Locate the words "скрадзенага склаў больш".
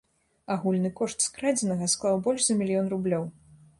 1.27-2.41